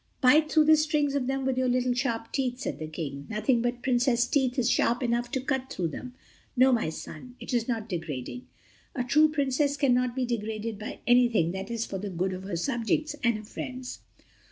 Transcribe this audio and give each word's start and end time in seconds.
"Bite 0.19 0.51
through 0.51 0.65
the 0.65 0.75
strings 0.77 1.13
of 1.13 1.27
them 1.27 1.45
with 1.45 1.59
your 1.59 1.67
little 1.67 1.93
sharp 1.93 2.31
teeth," 2.31 2.57
said 2.59 2.79
the 2.79 2.87
King, 2.87 3.27
"nothing 3.29 3.61
but 3.61 3.83
Princess 3.83 4.25
teeth 4.25 4.57
is 4.57 4.67
sharp 4.67 5.03
enough 5.03 5.29
to 5.29 5.39
cut 5.39 5.69
through 5.69 5.89
them. 5.89 6.15
No, 6.57 6.71
my 6.71 6.89
son—it 6.89 7.53
is 7.53 7.67
not 7.67 7.87
degrading. 7.87 8.47
A 8.95 9.03
true 9.03 9.29
Princess 9.29 9.77
cannot 9.77 10.15
be 10.15 10.25
degraded 10.25 10.79
by 10.79 11.01
anything 11.05 11.51
that 11.51 11.69
is 11.69 11.85
for 11.85 11.99
the 11.99 12.09
good 12.09 12.33
of 12.33 12.41
her 12.45 12.55
subjects 12.57 13.15
and 13.23 13.37
her 13.37 13.43
friends." 13.43 13.99